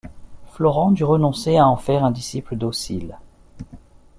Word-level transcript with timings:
Florent 0.53 0.89
dut 0.93 1.03
renoncer 1.03 1.57
à 1.57 1.67
en 1.67 1.77
faire 1.77 2.03
un 2.03 2.09
disciple 2.09 2.55
docile. 2.55 3.19